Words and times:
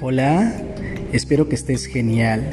Hola, 0.00 0.52
espero 1.12 1.48
que 1.48 1.54
estés 1.54 1.86
genial. 1.86 2.50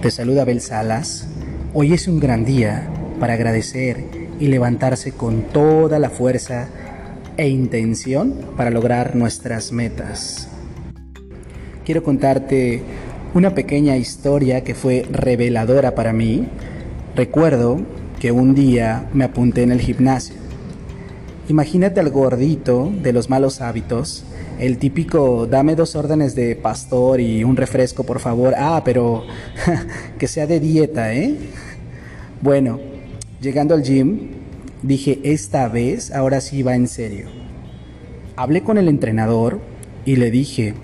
Te 0.00 0.10
saluda 0.10 0.42
Abel 0.42 0.62
Salas. 0.62 1.28
Hoy 1.74 1.92
es 1.92 2.08
un 2.08 2.18
gran 2.18 2.46
día 2.46 2.88
para 3.20 3.34
agradecer 3.34 4.04
y 4.40 4.46
levantarse 4.46 5.12
con 5.12 5.42
toda 5.42 5.98
la 5.98 6.08
fuerza 6.08 6.68
e 7.36 7.48
intención 7.48 8.34
para 8.56 8.70
lograr 8.70 9.16
nuestras 9.16 9.70
metas. 9.70 10.48
Quiero 11.84 12.02
contarte 12.02 12.82
una 13.34 13.54
pequeña 13.54 13.98
historia 13.98 14.64
que 14.64 14.74
fue 14.74 15.06
reveladora 15.12 15.94
para 15.94 16.14
mí. 16.14 16.48
Recuerdo 17.14 17.82
que 18.18 18.32
un 18.32 18.54
día 18.54 19.10
me 19.12 19.24
apunté 19.24 19.62
en 19.62 19.72
el 19.72 19.82
gimnasio. 19.82 20.36
Imagínate 21.48 22.00
al 22.00 22.08
gordito 22.08 22.90
de 23.02 23.12
los 23.12 23.28
malos 23.28 23.60
hábitos 23.60 24.24
el 24.58 24.78
típico 24.78 25.46
dame 25.46 25.76
dos 25.76 25.94
órdenes 25.94 26.34
de 26.34 26.56
pastor 26.56 27.20
y 27.20 27.44
un 27.44 27.56
refresco, 27.56 28.04
por 28.04 28.18
favor. 28.18 28.54
Ah, 28.56 28.82
pero 28.84 29.24
que 30.18 30.26
sea 30.26 30.46
de 30.46 30.60
dieta, 30.60 31.14
¿eh? 31.14 31.36
Bueno, 32.40 32.80
llegando 33.40 33.74
al 33.74 33.82
gym, 33.82 34.30
dije, 34.82 35.20
esta 35.22 35.68
vez, 35.68 36.12
ahora 36.12 36.40
sí 36.40 36.62
va 36.62 36.74
en 36.74 36.88
serio. 36.88 37.26
Hablé 38.36 38.62
con 38.62 38.78
el 38.78 38.88
entrenador 38.88 39.60
y 40.04 40.16
le 40.16 40.30
dije, 40.30 40.74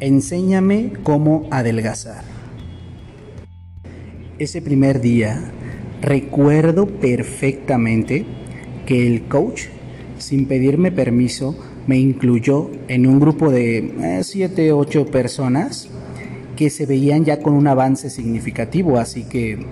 enséñame 0.00 0.92
cómo 1.02 1.48
adelgazar. 1.50 2.24
Ese 4.38 4.60
primer 4.60 5.00
día, 5.00 5.52
recuerdo 6.00 6.86
perfectamente 6.86 8.24
que 8.86 9.06
el 9.06 9.24
coach, 9.28 9.64
sin 10.18 10.46
pedirme 10.46 10.90
permiso, 10.90 11.56
me 11.86 11.98
incluyó 11.98 12.70
en 12.88 13.06
un 13.06 13.18
grupo 13.20 13.50
de 13.50 14.20
7, 14.22 14.66
eh, 14.66 14.72
8 14.72 15.06
personas 15.06 15.88
que 16.56 16.70
se 16.70 16.86
veían 16.86 17.24
ya 17.24 17.40
con 17.40 17.54
un 17.54 17.66
avance 17.66 18.10
significativo, 18.10 18.98
así 18.98 19.24
que 19.24 19.66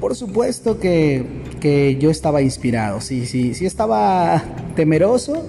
por 0.00 0.16
supuesto 0.16 0.78
que, 0.78 1.26
que 1.60 1.96
yo 2.00 2.10
estaba 2.10 2.40
inspirado, 2.40 3.00
sí, 3.00 3.26
sí, 3.26 3.54
sí 3.54 3.66
estaba 3.66 4.42
temeroso, 4.74 5.44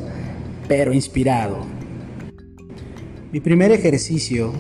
pero 0.68 0.94
inspirado. 0.94 1.60
Mi 3.32 3.40
primer 3.40 3.72
ejercicio, 3.72 4.52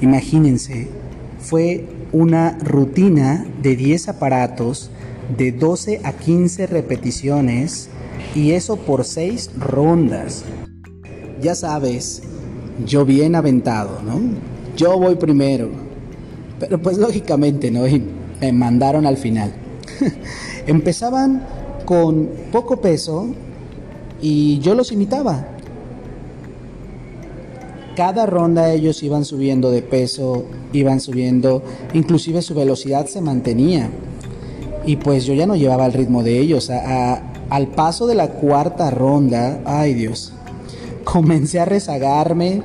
imagínense, 0.00 0.88
fue 1.38 1.84
una 2.10 2.58
rutina 2.58 3.46
de 3.62 3.76
10 3.76 4.08
aparatos 4.08 4.90
de 5.36 5.52
12 5.52 6.00
a 6.02 6.12
15 6.12 6.66
repeticiones 6.66 7.90
y 8.34 8.52
eso 8.52 8.76
por 8.76 9.04
seis 9.04 9.50
rondas. 9.58 10.44
Ya 11.40 11.54
sabes, 11.54 12.22
yo 12.86 13.04
bien 13.04 13.34
aventado, 13.34 14.00
¿no? 14.02 14.20
Yo 14.76 14.98
voy 14.98 15.16
primero. 15.16 15.68
Pero 16.58 16.80
pues 16.80 16.98
lógicamente, 16.98 17.70
¿no? 17.70 17.86
Y 17.86 18.04
me 18.40 18.52
mandaron 18.52 19.06
al 19.06 19.16
final. 19.16 19.52
Empezaban 20.66 21.46
con 21.84 22.28
poco 22.50 22.80
peso 22.80 23.28
y 24.20 24.58
yo 24.60 24.74
los 24.74 24.90
imitaba. 24.92 25.48
Cada 27.96 28.26
ronda 28.26 28.72
ellos 28.72 29.02
iban 29.04 29.24
subiendo 29.24 29.70
de 29.70 29.82
peso, 29.82 30.46
iban 30.72 31.00
subiendo, 31.00 31.62
inclusive 31.92 32.42
su 32.42 32.54
velocidad 32.54 33.06
se 33.06 33.20
mantenía. 33.20 33.88
Y 34.86 34.96
pues 34.96 35.24
yo 35.24 35.34
ya 35.34 35.46
no 35.46 35.56
llevaba 35.56 35.86
el 35.86 35.92
ritmo 35.92 36.22
de 36.22 36.38
ellos. 36.38 36.70
Al 36.70 37.68
paso 37.68 38.06
de 38.06 38.14
la 38.14 38.28
cuarta 38.28 38.90
ronda, 38.90 39.60
ay 39.64 39.94
Dios, 39.94 40.32
comencé 41.04 41.60
a 41.60 41.64
rezagarme, 41.64 42.62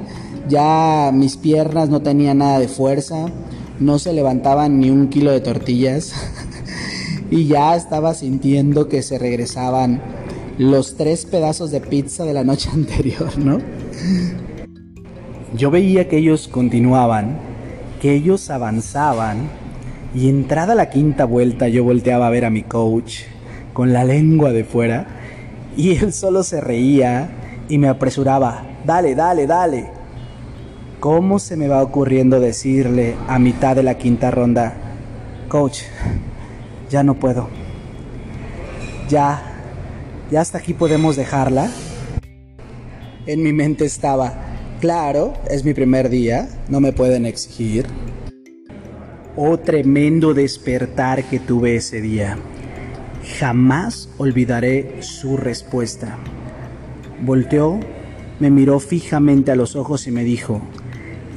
ya 0.48 1.11
mis 1.14 1.38
piernas 1.38 1.89
no 1.89 2.02
tenían 2.02 2.39
nada 2.39 2.59
de 2.59 2.67
fuerza, 2.67 3.28
no 3.80 3.99
se 3.99 4.14
levantaban 4.14 4.80
ni 4.80 4.89
un 4.89 5.08
kilo 5.08 5.32
de 5.32 5.39
tortillas 5.39 6.14
y 7.32 7.48
ya 7.48 7.76
estaba 7.76 8.14
sintiendo 8.14 8.89
que 8.89 9.02
se 9.02 9.17
regresaban 9.17 10.02
los 10.58 10.98
tres 10.98 11.26
pedazos 11.26 11.72
de 11.72 11.80
pizza 11.80 12.26
de 12.26 12.33
la 12.33 12.43
noche 12.43 12.70
anterior, 12.73 13.38
¿no? 13.38 13.60
Yo 15.55 15.72
veía 15.72 16.08
que 16.08 16.17
ellos 16.17 16.48
continuaban, 16.48 17.39
que 18.02 18.14
ellos 18.14 18.49
avanzaban 18.49 19.49
y 20.14 20.30
entrada 20.30 20.75
la 20.75 20.89
quinta 20.89 21.25
vuelta 21.25 21.67
yo 21.67 21.83
volteaba 21.83 22.27
a 22.27 22.31
ver 22.31 22.45
a 22.45 22.49
mi 22.49 22.64
coach 22.64 23.21
con 23.73 23.93
la 23.93 24.03
lengua 24.03 24.52
de 24.52 24.64
fuera 24.64 25.08
y 25.77 25.95
él 26.03 26.14
solo 26.14 26.43
se 26.43 26.61
reía 26.61 27.30
y 27.70 27.77
me 27.77 27.87
apresuraba, 27.87 28.64
dale, 28.86 29.15
dale, 29.15 29.48
dale. 29.48 29.87
¿Cómo 30.99 31.39
se 31.39 31.55
me 31.55 31.67
va 31.67 31.81
ocurriendo 31.81 32.39
decirle 32.39 33.15
a 33.27 33.39
mitad 33.39 33.75
de 33.75 33.83
la 33.83 33.98
quinta 33.98 34.31
ronda, 34.31 34.73
coach, 35.48 35.83
ya 36.89 37.03
no 37.03 37.14
puedo? 37.14 37.48
Ya, 39.08 39.42
ya 40.30 40.42
hasta 40.42 40.58
aquí 40.58 40.73
podemos 40.73 41.15
dejarla. 41.15 41.69
En 43.25 43.43
mi 43.43 43.53
mente 43.53 43.86
estaba, 43.86 44.33
claro, 44.81 45.33
es 45.49 45.64
mi 45.64 45.73
primer 45.73 46.09
día, 46.09 46.49
no 46.67 46.81
me 46.81 46.92
pueden 46.92 47.25
exigir. 47.25 47.86
Oh 49.42 49.58
tremendo 49.58 50.33
despertar 50.33 51.23
que 51.23 51.39
tuve 51.39 51.77
ese 51.77 52.02
día. 52.02 52.38
Jamás 53.39 54.10
olvidaré 54.17 54.98
su 55.00 55.38
respuesta. 55.38 56.17
Volteó, 57.26 57.80
me 58.42 58.49
miró 58.52 58.82
fijamente 58.82 59.54
a 59.54 59.55
los 59.55 59.78
ojos 59.78 60.08
y 60.08 60.11
me 60.11 60.26
dijo, 60.26 60.61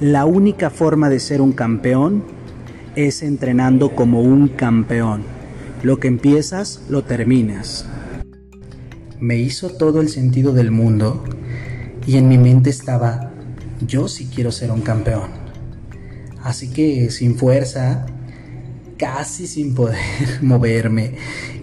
la 0.01 0.25
única 0.25 0.69
forma 0.69 1.11
de 1.11 1.21
ser 1.21 1.41
un 1.41 1.53
campeón 1.53 2.25
es 2.97 3.23
entrenando 3.23 3.95
como 3.95 4.21
un 4.21 4.49
campeón. 4.49 5.23
Lo 5.85 6.01
que 6.01 6.09
empiezas, 6.09 6.83
lo 6.89 7.05
terminas. 7.05 7.87
Me 9.21 9.37
hizo 9.37 9.77
todo 9.77 10.01
el 10.01 10.09
sentido 10.09 10.53
del 10.53 10.73
mundo 10.73 11.23
y 12.05 12.17
en 12.17 12.27
mi 12.27 12.37
mente 12.37 12.69
estaba, 12.69 13.31
yo 13.87 14.09
sí 14.09 14.29
quiero 14.35 14.51
ser 14.51 14.73
un 14.73 14.81
campeón. 14.81 15.42
Así 16.43 16.71
que 16.71 17.11
sin 17.11 17.37
fuerza, 17.37 18.07
casi 18.99 19.47
sin 19.47 19.75
poder 19.75 19.99
moverme 20.43 21.13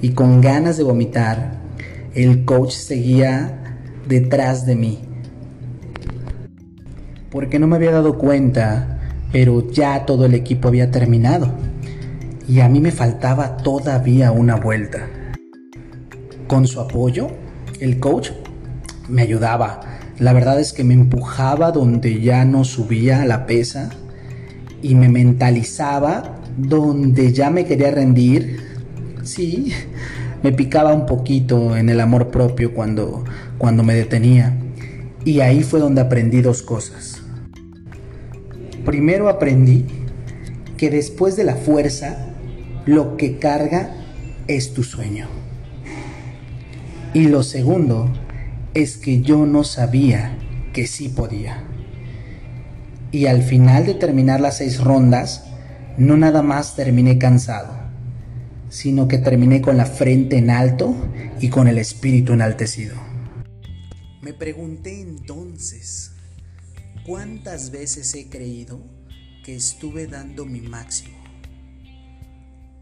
y 0.02 0.12
con 0.12 0.42
ganas 0.42 0.78
de 0.78 0.84
vomitar, 0.84 1.60
el 2.16 2.46
coach 2.46 2.72
seguía 2.72 3.82
detrás 4.08 4.66
de 4.66 4.76
mí. 4.76 5.00
Porque 7.30 7.60
no 7.60 7.68
me 7.68 7.76
había 7.76 7.92
dado 7.92 8.18
cuenta, 8.18 9.00
pero 9.32 9.70
ya 9.70 10.06
todo 10.06 10.26
el 10.26 10.34
equipo 10.34 10.70
había 10.70 10.92
terminado 10.92 11.54
y 12.48 12.62
a 12.62 12.70
mí 12.70 12.80
me 12.80 12.92
faltaba 12.92 13.58
todavía 13.58 14.32
una 14.32 14.56
vuelta. 14.56 15.08
Con 16.48 16.66
su 16.66 16.80
apoyo, 16.80 17.28
el 17.80 18.00
coach 18.00 18.32
me 19.08 19.22
ayudaba. 19.22 19.82
La 20.18 20.34
verdad 20.34 20.60
es 20.60 20.74
que 20.74 20.84
me 20.84 20.96
empujaba 20.96 21.72
donde 21.72 22.22
ya 22.22 22.46
no 22.46 22.64
subía 22.64 23.24
la 23.26 23.46
pesa 23.46 23.92
y 24.82 24.96
me 24.96 25.10
mentalizaba 25.10 26.40
donde 26.58 27.32
ya 27.34 27.50
me 27.50 27.66
quería 27.66 27.92
rendir, 27.92 28.60
sí, 29.24 29.72
me 30.44 30.52
picaba 30.52 30.94
un 30.94 31.06
poquito 31.06 31.76
en 31.76 31.90
el 31.90 32.00
amor 32.00 32.30
propio 32.30 32.74
cuando, 32.74 33.24
cuando 33.58 33.84
me 33.84 33.94
detenía. 33.94 34.58
Y 35.26 35.42
ahí 35.42 35.64
fue 35.64 35.80
donde 35.80 36.02
aprendí 36.02 36.42
dos 36.42 36.62
cosas. 36.62 37.22
Primero 38.86 39.30
aprendí 39.30 39.86
que 40.78 40.90
después 40.90 41.36
de 41.36 41.44
la 41.44 41.56
fuerza, 41.56 42.30
lo 42.86 43.18
que 43.18 43.38
carga 43.38 43.92
es 44.48 44.74
tu 44.74 44.84
sueño. 44.84 45.28
Y 47.14 47.28
lo 47.28 47.44
segundo 47.44 48.10
es 48.74 48.98
que 48.98 49.22
yo 49.22 49.46
no 49.46 49.64
sabía 49.64 50.38
que 50.74 50.88
sí 50.88 51.10
podía. 51.10 51.64
Y 53.12 53.26
al 53.26 53.42
final 53.42 53.86
de 53.86 53.96
terminar 53.96 54.40
las 54.40 54.58
seis 54.58 54.80
rondas, 54.80 55.46
no 55.98 56.16
nada 56.16 56.42
más 56.42 56.76
terminé 56.76 57.18
cansado, 57.18 57.74
sino 58.70 59.08
que 59.08 59.18
terminé 59.18 59.62
con 59.62 59.78
la 59.78 59.86
frente 59.86 60.38
en 60.38 60.50
alto 60.50 60.96
y 61.42 61.50
con 61.50 61.68
el 61.68 61.78
espíritu 61.78 62.34
enaltecido. 62.34 62.96
Me 64.22 64.34
pregunté 64.34 65.02
entonces, 65.02 66.12
¿cuántas 67.06 67.72
veces 67.72 68.14
he 68.14 68.30
creído 68.30 68.80
que 69.44 69.56
estuve 69.56 70.08
dando 70.08 70.46
mi 70.46 70.62
máximo? 70.62 71.18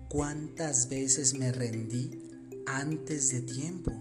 ¿Cuántas 0.09 0.89
veces 0.89 1.33
me 1.35 1.51
rendí 1.51 2.29
antes 2.65 3.31
de 3.31 3.41
tiempo? 3.41 3.91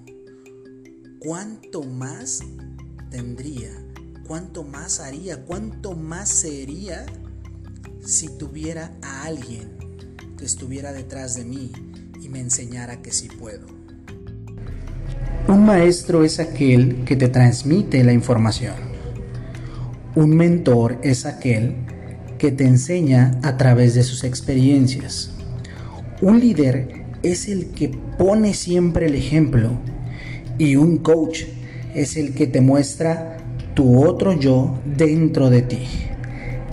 ¿Cuánto 1.20 1.82
más 1.82 2.40
tendría? 3.10 3.70
¿Cuánto 4.26 4.64
más 4.64 5.00
haría? 5.00 5.44
¿Cuánto 5.44 5.94
más 5.94 6.28
sería 6.28 7.06
si 8.06 8.28
tuviera 8.28 8.92
a 9.02 9.24
alguien 9.24 9.76
que 10.38 10.44
estuviera 10.44 10.92
detrás 10.92 11.34
de 11.34 11.44
mí 11.44 11.72
y 12.22 12.28
me 12.28 12.40
enseñara 12.40 13.02
que 13.02 13.10
sí 13.10 13.28
puedo. 13.28 13.66
Un 15.48 15.64
maestro 15.64 16.24
es 16.24 16.38
aquel 16.38 17.04
que 17.04 17.16
te 17.16 17.28
transmite 17.28 18.02
la 18.04 18.12
información. 18.12 18.74
Un 20.14 20.36
mentor 20.36 20.98
es 21.02 21.26
aquel 21.26 21.76
que 22.38 22.52
te 22.52 22.64
enseña 22.64 23.38
a 23.42 23.56
través 23.56 23.94
de 23.94 24.02
sus 24.02 24.24
experiencias. 24.24 25.30
Un 26.20 26.40
líder 26.40 27.04
es 27.22 27.48
el 27.48 27.68
que 27.68 27.88
pone 28.18 28.54
siempre 28.54 29.06
el 29.06 29.14
ejemplo 29.14 29.78
y 30.58 30.76
un 30.76 30.98
coach 30.98 31.42
es 31.94 32.16
el 32.16 32.34
que 32.34 32.46
te 32.46 32.60
muestra 32.60 33.35
tu 33.76 34.02
otro 34.02 34.32
yo 34.32 34.78
dentro 34.86 35.50
de 35.50 35.60
ti, 35.60 35.86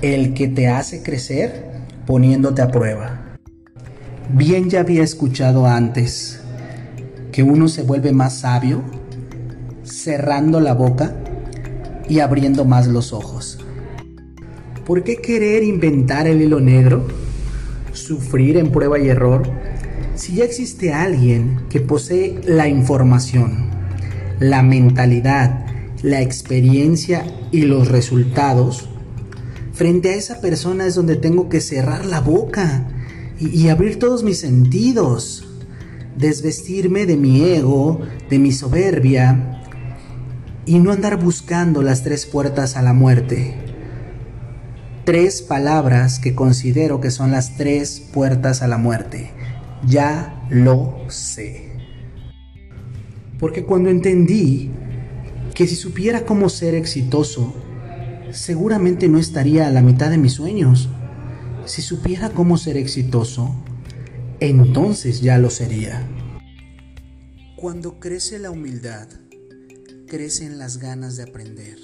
el 0.02 0.34
que 0.34 0.48
te 0.48 0.70
hace 0.70 1.04
crecer 1.04 1.66
poniéndote 2.08 2.62
a 2.62 2.72
prueba. 2.72 3.36
Bien 4.34 4.70
ya 4.70 4.80
había 4.80 5.04
escuchado 5.04 5.68
antes 5.68 6.40
que 7.34 7.44
uno 7.44 7.68
se 7.68 7.84
vuelve 7.84 8.14
más 8.14 8.38
sabio 8.40 8.82
cerrando 9.84 10.62
la 10.62 10.74
boca 10.76 11.14
y 12.08 12.20
abriendo 12.22 12.64
más 12.64 12.88
los 12.88 13.12
ojos. 13.12 13.60
¿Por 14.86 15.04
qué 15.04 15.18
querer 15.18 15.64
inventar 15.64 16.26
el 16.26 16.42
hilo 16.42 16.62
negro? 16.62 17.06
¿Sufrir 17.92 18.56
en 18.56 18.72
prueba 18.72 18.98
y 18.98 19.10
error? 19.10 19.44
Si 20.16 20.36
ya 20.36 20.46
existe 20.46 20.94
alguien 20.94 21.64
que 21.70 21.82
posee 21.82 22.40
la 22.46 22.70
información, 22.70 23.70
la 24.40 24.64
mentalidad, 24.64 25.66
la 26.04 26.22
experiencia 26.22 27.26
y 27.52 27.62
los 27.62 27.88
resultados, 27.88 28.90
frente 29.72 30.10
a 30.10 30.16
esa 30.16 30.42
persona 30.42 30.86
es 30.86 30.96
donde 30.96 31.16
tengo 31.16 31.50
que 31.50 31.62
cerrar 31.62 32.06
la 32.06 32.20
boca 32.20 32.88
y, 33.40 33.48
y 33.48 33.70
abrir 33.70 33.98
todos 33.98 34.24
mis 34.24 34.40
sentidos, 34.40 35.48
desvestirme 36.18 37.06
de 37.06 37.18
mi 37.18 37.42
ego, 37.42 38.02
de 38.30 38.38
mi 38.38 38.52
soberbia, 38.52 39.62
y 40.66 40.80
no 40.80 40.92
andar 40.92 41.22
buscando 41.22 41.82
las 41.82 42.04
tres 42.04 42.26
puertas 42.26 42.76
a 42.76 42.82
la 42.82 42.94
muerte. 42.94 43.56
Tres 45.06 45.42
palabras 45.42 46.20
que 46.20 46.36
considero 46.36 47.02
que 47.02 47.12
son 47.12 47.32
las 47.32 47.58
tres 47.58 48.02
puertas 48.14 48.62
a 48.62 48.68
la 48.68 48.78
muerte. 48.78 49.32
Ya 49.86 50.46
lo 50.50 50.98
sé. 51.10 51.72
Porque 53.40 53.66
cuando 53.66 53.90
entendí 53.90 54.72
que 55.54 55.68
si 55.68 55.76
supiera 55.76 56.26
cómo 56.26 56.50
ser 56.50 56.74
exitoso, 56.74 57.54
seguramente 58.32 59.08
no 59.08 59.20
estaría 59.20 59.68
a 59.68 59.72
la 59.72 59.82
mitad 59.82 60.10
de 60.10 60.18
mis 60.18 60.34
sueños. 60.34 60.90
Si 61.66 61.82
supiera 61.82 62.30
cómo 62.32 62.58
ser 62.58 62.78
exitoso, 62.78 63.56
entonces 64.40 65.22
ya 65.22 65.38
lo 65.38 65.50
sería. 65.50 66.08
Cuando 67.56 68.00
crece 68.00 68.40
la 68.40 68.52
humildad, 68.52 69.08
crecen 70.08 70.58
las 70.58 70.80
ganas 70.80 71.16
de 71.16 71.24
aprender. 71.24 71.78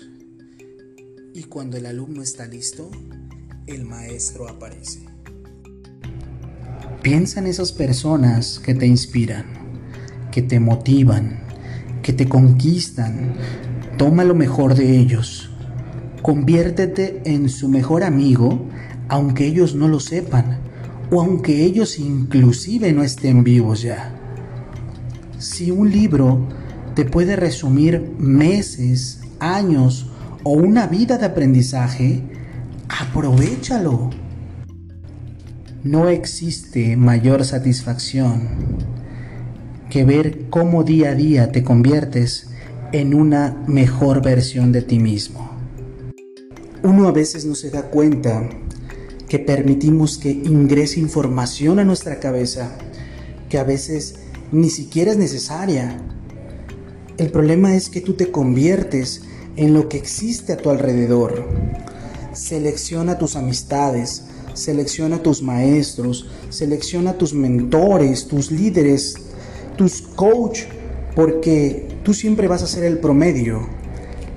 Y 1.34 1.44
cuando 1.44 1.78
el 1.78 1.86
alumno 1.86 2.22
está 2.22 2.48
listo, 2.48 2.90
el 3.68 3.86
maestro 3.86 4.50
aparece. 4.50 5.06
Piensa 7.02 7.40
en 7.40 7.48
esas 7.48 7.72
personas 7.72 8.60
que 8.60 8.74
te 8.74 8.86
inspiran, 8.88 9.46
que 10.32 10.42
te 10.42 10.60
motivan, 10.60 11.49
que 12.10 12.14
te 12.14 12.28
conquistan. 12.28 13.34
Toma 14.00 14.24
lo 14.24 14.34
mejor 14.34 14.74
de 14.74 14.98
ellos. 14.98 15.52
Conviértete 16.24 17.22
en 17.26 17.50
su 17.50 17.70
mejor 17.70 18.04
amigo, 18.04 18.66
aunque 19.10 19.46
ellos 19.46 19.76
no 19.76 19.88
lo 19.88 20.00
sepan, 20.00 20.58
o 21.12 21.22
aunque 21.22 21.64
ellos 21.64 22.00
inclusive 22.00 22.94
no 22.94 23.04
estén 23.04 23.44
vivos 23.44 23.84
ya. 23.84 24.16
Si 25.38 25.70
un 25.70 25.92
libro 25.92 26.48
te 26.96 27.06
puede 27.06 27.36
resumir 27.36 28.16
meses, 28.18 29.22
años 29.40 30.10
o 30.44 30.54
una 30.54 30.88
vida 30.88 31.20
de 31.20 31.28
aprendizaje, 31.28 32.24
aprovechalo. 32.88 34.10
No 35.84 36.10
existe 36.10 36.98
mayor 36.98 37.46
satisfacción 37.46 38.99
que 39.90 40.06
ver 40.06 40.50
cómo 40.50 40.84
día 40.84 41.12
a 41.12 41.16
día 41.16 41.52
te 41.52 41.64
conviertes 41.64 42.48
en 42.92 43.14
una 43.14 43.64
mejor 43.68 44.22
versión 44.22 44.72
de 44.72 44.82
ti 44.82 45.00
mismo. 45.00 45.50
Uno 46.84 47.08
a 47.08 47.12
veces 47.12 47.46
no 47.46 47.56
se 47.56 47.70
da 47.70 47.84
cuenta 47.84 48.50
que 49.28 49.40
permitimos 49.40 50.18
que 50.18 50.32
ingrese 50.32 51.00
información 51.00 51.80
a 51.80 51.84
nuestra 51.84 52.20
cabeza 52.20 52.78
que 53.50 53.58
a 53.58 53.64
veces 53.64 54.16
ni 54.52 54.70
siquiera 54.70 55.12
es 55.12 55.18
necesaria 55.18 56.00
el 57.20 57.32
problema 57.32 57.76
es 57.76 57.90
que 57.90 58.00
tú 58.00 58.14
te 58.14 58.32
conviertes 58.32 59.24
en 59.58 59.74
lo 59.74 59.90
que 59.90 59.98
existe 59.98 60.54
a 60.54 60.58
tu 60.58 60.70
alrededor. 60.70 61.50
Selecciona 62.32 63.18
tus 63.18 63.36
amistades, 63.36 64.24
selecciona 64.54 65.22
tus 65.22 65.42
maestros, 65.42 66.28
selecciona 66.50 67.18
tus 67.18 67.34
mentores, 67.34 68.26
tus 68.30 68.52
líderes, 68.52 69.16
tus 69.80 70.02
coach, 70.02 70.64
porque 71.16 71.88
tú 72.04 72.14
siempre 72.14 72.50
vas 72.50 72.64
a 72.64 72.68
ser 72.68 72.84
el 72.84 72.98
promedio 72.98 73.66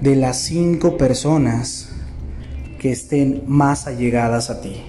de 0.00 0.14
las 0.14 0.36
cinco 0.36 0.96
personas 0.96 1.88
que 2.78 2.92
estén 2.92 3.42
más 3.48 3.88
allegadas 3.88 4.50
a 4.50 4.60
ti. 4.60 4.84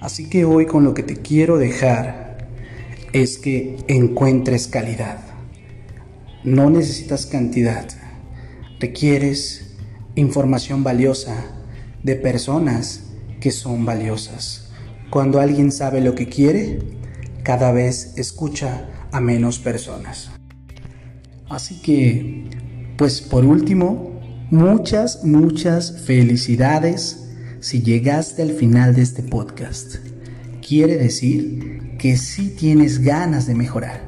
Así 0.00 0.28
que 0.28 0.44
hoy 0.44 0.66
con 0.66 0.82
lo 0.82 0.92
que 0.92 1.04
te 1.04 1.18
quiero 1.18 1.56
dejar 1.56 2.48
es 3.12 3.38
que 3.38 3.76
encuentres 3.86 4.66
calidad. 4.66 5.20
No 6.42 6.68
necesitas 6.68 7.24
cantidad, 7.24 7.86
requieres 8.80 9.76
información 10.16 10.82
valiosa 10.82 11.44
de 12.02 12.16
personas 12.16 13.04
que 13.40 13.52
son 13.52 13.84
valiosas. 13.84 14.72
Cuando 15.10 15.38
alguien 15.38 15.70
sabe 15.70 16.00
lo 16.00 16.16
que 16.16 16.28
quiere, 16.28 16.97
cada 17.48 17.72
vez 17.72 18.12
escucha 18.18 18.90
a 19.10 19.22
menos 19.22 19.58
personas. 19.58 20.30
Así 21.48 21.80
que, 21.80 22.44
pues 22.98 23.22
por 23.22 23.46
último, 23.46 24.20
muchas, 24.50 25.24
muchas 25.24 26.02
felicidades 26.02 27.30
si 27.60 27.80
llegaste 27.80 28.42
al 28.42 28.50
final 28.50 28.94
de 28.94 29.00
este 29.00 29.22
podcast. 29.22 29.94
Quiere 30.60 30.98
decir 30.98 31.96
que 31.98 32.18
sí 32.18 32.50
tienes 32.50 32.98
ganas 32.98 33.46
de 33.46 33.54
mejorar. 33.54 34.02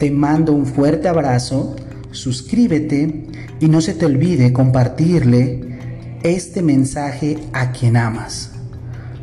Te 0.00 0.10
mando 0.10 0.54
un 0.54 0.66
fuerte 0.66 1.06
abrazo, 1.06 1.76
suscríbete 2.10 3.28
y 3.60 3.68
no 3.68 3.80
se 3.80 3.94
te 3.94 4.06
olvide 4.06 4.52
compartirle 4.52 5.78
este 6.24 6.62
mensaje 6.62 7.38
a 7.52 7.70
quien 7.70 7.96
amas. 7.96 8.50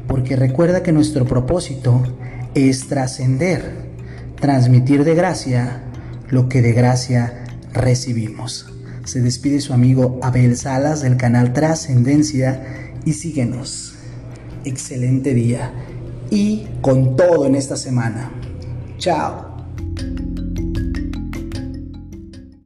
Porque 0.07 0.37
recuerda 0.37 0.81
que 0.81 0.93
nuestro 0.93 1.25
propósito 1.25 2.03
es 2.55 2.87
trascender, 2.87 3.89
transmitir 4.39 5.03
de 5.03 5.15
gracia 5.15 5.83
lo 6.29 6.49
que 6.49 6.61
de 6.61 6.73
gracia 6.73 7.45
recibimos. 7.73 8.67
Se 9.05 9.21
despide 9.21 9.61
su 9.61 9.73
amigo 9.73 10.19
Abel 10.21 10.55
Salas 10.57 11.01
del 11.01 11.17
canal 11.17 11.53
Trascendencia 11.53 12.63
y 13.05 13.13
síguenos. 13.13 13.95
Excelente 14.63 15.33
día 15.33 15.73
y 16.29 16.67
con 16.81 17.15
todo 17.15 17.45
en 17.45 17.55
esta 17.55 17.75
semana. 17.75 18.31
Chao. 18.97 19.50